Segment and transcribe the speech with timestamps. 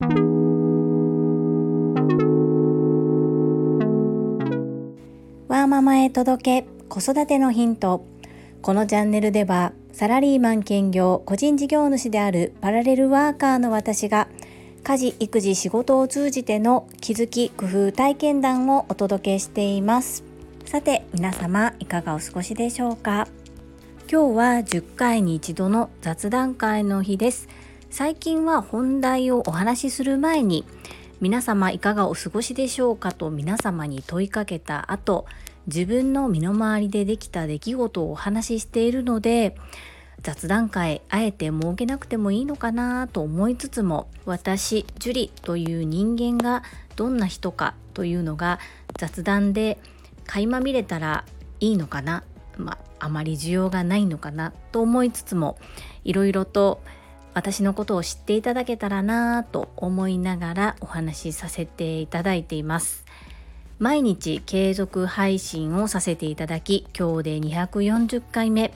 [0.00, 8.04] ワーママへ届け子育てのヒント。
[8.62, 14.28] このチャンネルではサラリーマン兼業個人事業主であるパラレルワーカーの私が
[14.84, 20.22] 家事育児仕事を通じての気づき工夫体験談をお届けしています。
[20.64, 23.26] さて皆様いかがお過ごしでしょうか？
[24.08, 27.48] 今日は10回に一度の雑談会の日です。
[27.90, 30.64] 最近は本題をお話しする前に
[31.20, 35.26] 皆様いかがお過ごしでしょうかと皆様に問いかけた後
[35.66, 39.56] 自分の身の回りでできた出来事をお話ししているので
[40.20, 46.62] 雑談会あえて設けなくてもいいのかなと思いつつも私樹里という人間が
[46.94, 48.58] どんな人かというのが
[48.98, 49.78] 雑談で
[50.26, 51.24] 垣間見れたら
[51.60, 52.22] いいのかな、
[52.58, 55.58] ま、あまり需要がないのかなと思いつつも
[56.04, 56.82] いろいろと
[57.34, 63.04] 私のことを知っていただけたらなと思いながらお話しさせていただいています。
[63.78, 68.72] 毎日継続配信をさせていただき今日で240回目。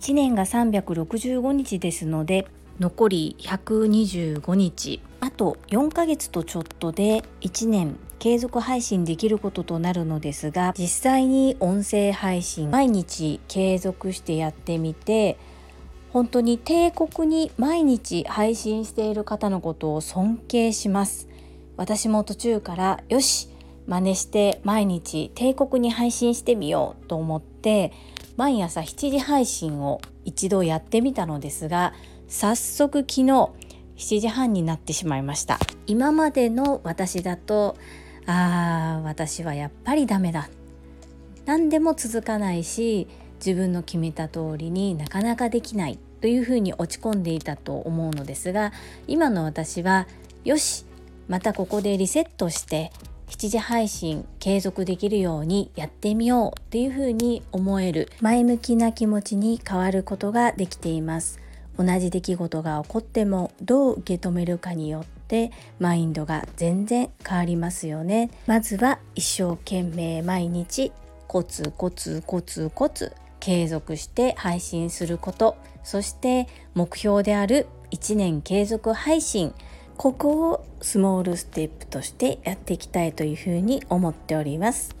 [0.00, 2.46] 1年が365日ですので
[2.78, 5.00] 残り125日。
[5.20, 15.36] あと4ヶ月とちょっとで1年継続配信できることとなるのですが実際に音声配信毎日継続してやってみて
[16.14, 21.28] 本当に帝国に毎日配信している方のことを尊敬します。
[21.76, 23.48] 私も途中からよし
[23.88, 27.92] 真似して毎日帝国に配信してみようと思って
[28.36, 31.94] 毎朝7時配信を一度やってみたのですが
[32.28, 33.22] 早速昨日
[33.96, 35.58] 7時半になってしまいました。
[35.88, 37.76] 今までの私だと
[38.26, 40.48] あー私はやっぱりダメだ。
[41.44, 43.08] 何でも続かないし
[43.44, 48.72] 自分の決めた通りになかなかできないというふうに落ち込んでいたと思うのですが
[49.06, 50.06] 今の私は
[50.44, 50.86] よし
[51.28, 52.90] またここでリセットして
[53.28, 61.40] 7時配信継続できるようにやってみようっていうふうに思える前向きな気持ちに変わることができています。
[61.76, 68.30] 同じ出来事が起こってもどう受け止めるかによってマインドが全然変わりますよね。
[68.46, 70.92] まずは一生懸命毎日
[71.26, 73.12] コツコツコツコツ
[73.44, 79.52] 継続して配信することそして目標である1年継続配信
[79.98, 84.96] ここをスモールステップとしてやっていきたいというふうに思っております。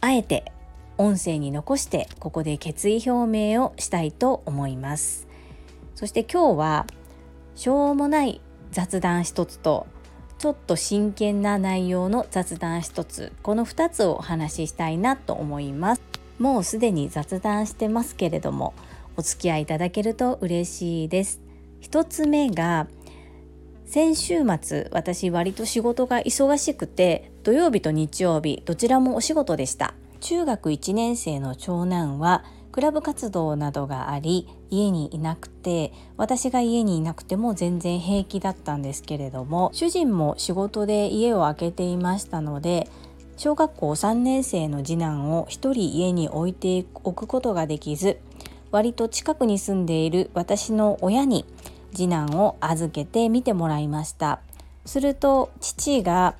[0.00, 0.50] あえて
[0.96, 5.28] 音声に残してここで決意表明をしたいと思います。
[5.94, 6.86] そして今日は
[7.56, 9.86] しょうもない雑談一つと
[10.38, 16.21] ちょっと真剣な内容の雑談一つこの2つをお話ししたいなと思います。
[16.38, 18.74] もうすでに雑談してますけれども
[19.16, 21.40] お付き合いいただけると嬉しいです。
[21.82, 22.86] 1つ目が
[23.86, 29.94] 先週末私割と仕事が忙しくて土曜日と日曜日どちらもお仕事でした。
[30.20, 42.88] 中学1年生の長男はクラブ活動などがあり家にいなくて私が家にいなくても全然平気だったんですけれども主人も仕事で家を空けていましたので
[43.36, 48.18] 小学校3年生の次男を1人家に置いておくことができず
[48.70, 51.44] 割と近くに住んでいる私の親に
[51.94, 54.40] 次男を預けて見てもらいました。
[54.86, 56.34] すると父が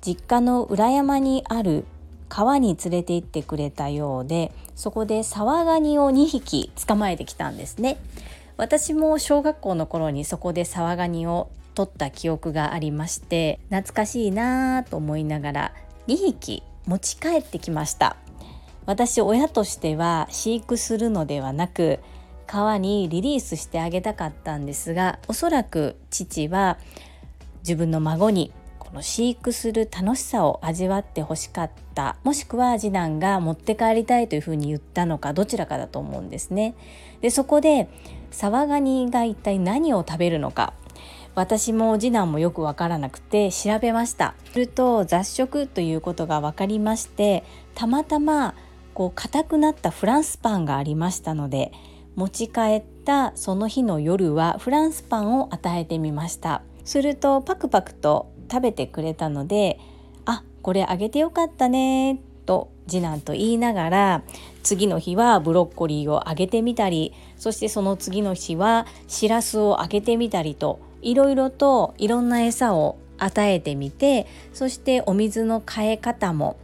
[0.00, 1.84] 実家の裏山にある
[2.28, 7.98] 川に連れて行ってくれたようでそこでサワガニを2匹捕まえてきたんですね。
[8.56, 15.72] 私も小学校の頃にそこでサワガニを取った記憶がありまして懐かしいなぁと思いながら
[16.08, 18.16] 2匹持ち帰ってきました
[18.86, 22.00] 私親としては飼育するのではなく
[22.46, 26.78] 川にリリースしてあげたかったんですがおそらく父は
[27.60, 36.74] 自分の孫にこの飼育する楽しさを味わってほしかったもしくは次男が持って帰りたいというふうに言ったのかどちらかだと思うんですね。
[37.22, 37.88] でそこで
[38.30, 40.74] サワガニが一体何を食べるのか
[41.34, 44.34] 私も次男もよくわからなくて調べました。
[44.52, 47.44] すると雑食ということが分かりまして
[47.74, 48.54] たまたま
[48.94, 51.72] こう硬くなったフランスパンがありましたので
[52.14, 56.62] 持ち帰ったその日の夜はフランスパンを与えてみました。
[56.84, 59.78] するとパクパクと食べてくれたので
[60.26, 64.22] あこれあげてよかったねと次男と言いながら
[64.62, 76.56] 次の日はブロッコリーをあげてみたりそしてその次の日はしらすをあげてみたりといろいろといろんな餌を与えてみてそしてお水の替え方も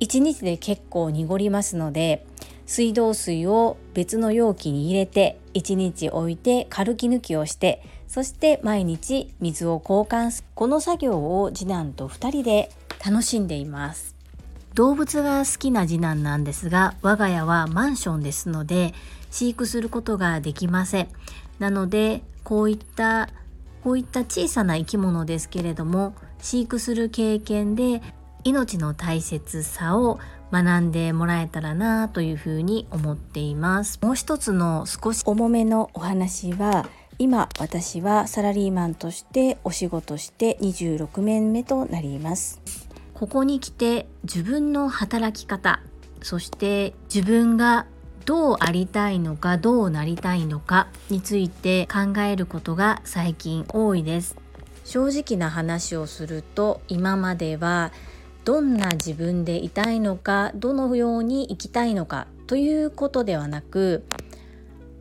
[0.00, 2.26] 1日で結構濁りますので
[2.66, 10.48] 水道水を別の容器に入れて1日置いて軽き抜きをしてそして毎日水を交換する。
[10.54, 12.70] この作業を次男と2人で
[13.04, 14.14] 楽しんでいます。
[14.74, 18.92] 動物が好きな次男なんですが我が家はマンションですので
[19.30, 21.08] 飼育することができません。
[21.58, 23.30] なのでこういった
[23.86, 28.02] こういった小さな生き物ですけれども飼育する経験で
[28.42, 30.18] 命の大切さを
[30.50, 34.00] 学んでもらえたらなというふうに思っています。
[34.02, 36.88] もう一つの少し重めのお話は
[37.20, 42.60] 今私はサラリーマンとしてお仕事して26年目となります。
[43.14, 45.80] ここに来て自分の働き方
[46.22, 47.86] そして自分が
[48.26, 54.36] どうありたいのかどうなりたいのかについて考えることが最近多いです。
[54.84, 57.92] 正直な話をすると今までは
[58.44, 64.04] どんな自分でいたいのかどのように生きたいのかということではなく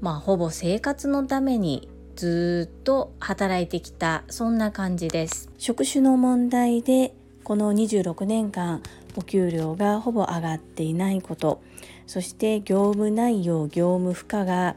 [0.00, 5.50] まあほぼ生活のためにずっと働いてきたそんな感じです。
[5.58, 8.80] 職種の問題でこの26年間
[9.18, 11.60] お給料がほぼ上がっていないこと
[12.06, 14.76] そして業務内容業務負荷が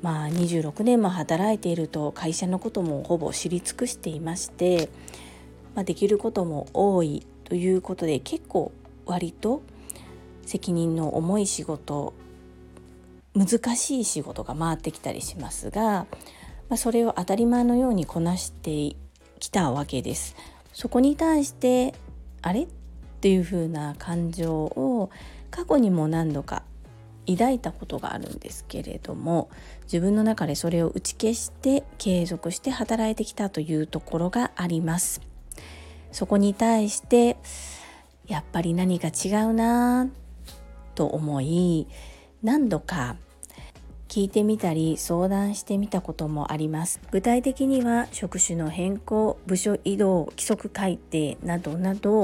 [0.00, 4.88] まあ26年も働いていると会社のこともほぼ知り尽くしていまして、
[5.74, 8.72] まあ、できることも多いということで結構
[9.04, 9.60] 割と
[10.46, 12.14] 責任の重い仕事
[13.34, 16.06] 難しい仕事が回ってきたりしますが、ま
[16.70, 18.96] あ、それを当たり前のようにこなして
[19.40, 20.34] きたわけです。
[20.72, 21.94] そこに対して
[22.40, 22.66] あれ？
[23.16, 25.10] っていう風な感情を
[25.50, 26.62] 過去にも何度か
[27.26, 29.50] 抱いたことがあるんですけれども
[29.84, 35.20] 自分の中でそれを打ち消して継続して働いてきたというところがあります。
[36.12, 37.36] そこに対して
[38.26, 40.08] やっぱり何か違うな
[40.94, 41.86] と思い
[42.42, 43.16] 何度か
[44.08, 52.22] 聞いてみたり相談してみたこともあります具体的には職種の変更部署移動規則改定などなど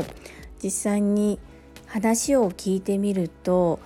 [0.62, 1.38] 実際に
[1.86, 3.80] 話を聞いてみると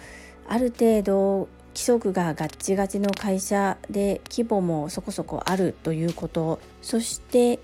[0.49, 6.59] ある程度規則がガッチガチの会社で規模もそこそこあるということ。
[6.81, 7.59] そして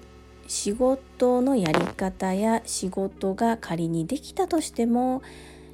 [0.49, 5.23] 仕事のやり方や仕事が仮にできたとしても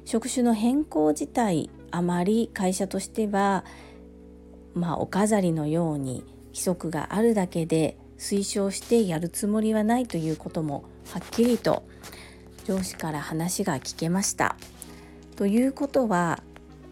[0.05, 3.65] 職種の変更自体あまり会社としては
[4.73, 11.83] まあお飾りのように規則があるだけで推奨してやるつもりはないということもはっきりと
[12.69, 14.55] 上司から話が聞けました。
[15.35, 16.43] ということは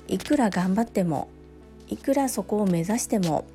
[0.08, 1.28] いくら頑張っても
[1.88, 3.46] いくらそこを目指しても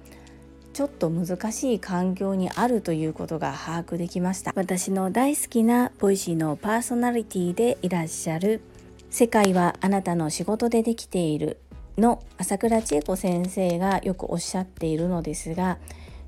[0.72, 4.52] ちょっと難しい環境にあるということが把握できました。
[4.54, 8.60] 私の大好きなボイシーのパーソナリティでいらっしゃる
[9.10, 11.58] 「世界はあなたの仕事でできている」
[11.98, 15.78] の朝倉千恵子先生がよくおっしゃっているのですが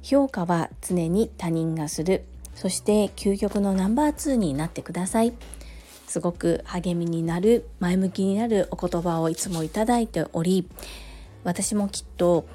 [0.02, 2.24] 評価は常に他人がする。
[2.56, 5.32] そして究極のナンバー2になってください。
[6.06, 10.68] すごく励みになる前向きになるお言葉をいつもいただいており
[11.44, 12.46] 私もきっと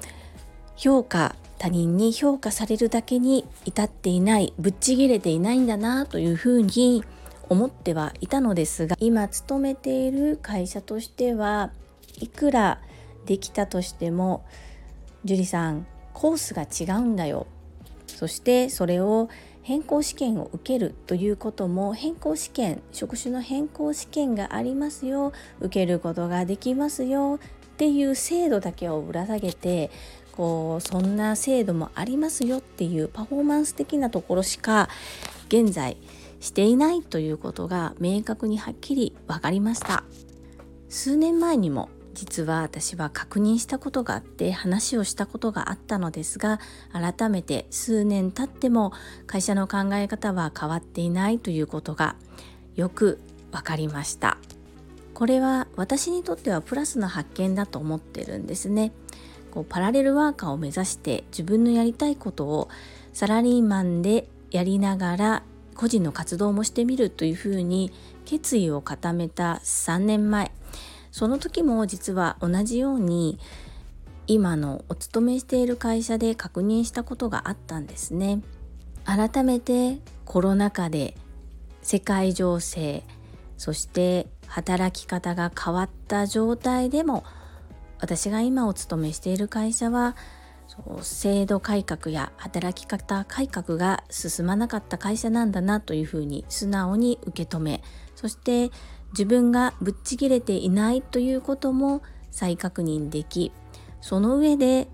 [0.76, 7.04] 評価他人に評価されるだけに至っていないぶっちぎれていないんだなというふうに
[7.50, 11.70] 思ってはいたのですが今勤めている会社としては
[12.18, 12.80] いくら
[13.26, 14.44] できたとしても
[15.24, 17.46] 樹里さんコースが違うんだよ。
[18.06, 19.28] そしてそれを
[19.62, 29.90] 変更試験を受けるということも変更試験職種の変更試験がありますよ受けることができますよっていう制度だけをぶら下げて
[30.32, 34.88] こうそんな制度もありますよっていうパフォーマンス的なところしか
[35.48, 35.96] 現在
[36.40, 40.04] していないということが明確にはっきり分かりました。
[40.88, 46.60] 数年前にも実は私は確認したことがあって話をしたことがあったのですが
[46.92, 48.92] 改めて数年経っても
[49.26, 52.16] 会社の考え方は変わっていないということが
[52.74, 53.20] よく
[53.52, 54.38] 分かりました。
[55.14, 58.92] これは私にとってはプラスの発見だと思ってるんですね。
[59.50, 62.68] こうパラレルワーカーを目指して自分のやりたいことを
[63.12, 65.42] サラリーマンでやりながら
[65.74, 67.92] 個人の活動もしてみるというふうに
[68.24, 70.52] 決意を固めた3年前。
[71.10, 73.38] その時も実は同じように
[74.26, 78.42] 今のお勤めしている会社で確認したことがあったんですね。
[79.04, 81.16] 改めてコロナ禍で
[81.82, 83.02] 世界情勢
[83.56, 87.24] そして働き方が変わった状態でも
[87.98, 90.16] 私が今お勤めしている会社は
[91.02, 97.82] 制度改革や働き方改革が進まなかった会社なんだなというふうに素直に受け止め
[98.14, 98.70] そして
[99.12, 103.52] 自分がぶっちぎれていないということも再確認でき
[104.00, 104.88] その上で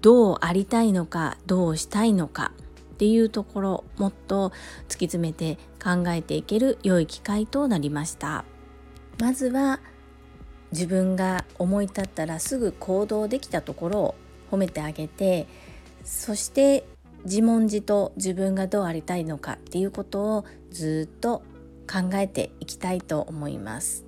[0.00, 2.52] どうありたいのかどうしたいのか
[2.94, 8.44] っていうところもっと突き詰めて考えていける良い機会となりました。
[9.18, 9.80] まずは
[10.72, 14.14] 自分が思い立ったらすぐ行動できたところを
[14.50, 15.46] 褒めてあげて
[16.04, 16.84] そして
[17.24, 21.42] 自問自答自分がどうありたいのかっていうことをずっと
[21.90, 24.04] 考えていきたいと思います。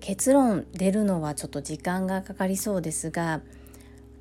[0.00, 3.40] 結論出るのはちょっと時間がかかりそうですが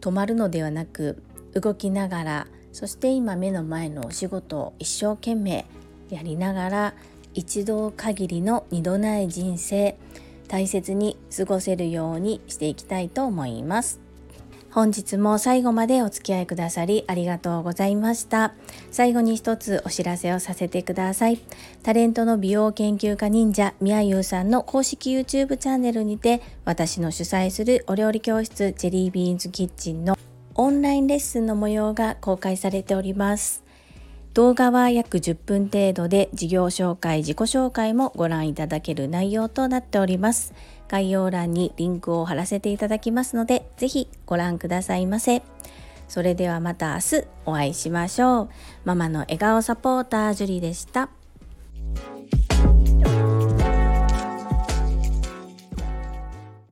[0.02, 1.22] 止まるのではなく
[1.54, 5.66] 動きながらそして今目の前のお仕事を一生懸命
[6.10, 6.94] やりながら
[7.36, 9.96] 一度限りの二度ない人生
[10.48, 14.05] 大切に過ごせるようにしていきたいと思います。
[14.76, 18.54] 本日も最後までお付き合いくださりありがとうございました。
[18.92, 21.40] 最後に一つお知らせをさせてください。
[21.82, 30.18] タレントの美容研究家忍者みやゆうさんの公式 YouTube チャンネルにて私の主催するお料理教室ジェリービーンズキッチンの
[30.56, 33.65] オンラインレッスンの模様が公開されております。
[34.36, 40.54] 動画は約10分程度で事業紹介、自己紹介もご覧いただける内容となっております。
[40.90, 45.42] 概要欄にリンクを貼らせていただきますので、ぜひご覧くださいませ。
[46.10, 48.50] それではまた明日お会いしましょう。
[48.84, 51.08] ママの笑顔サポータージュリでした。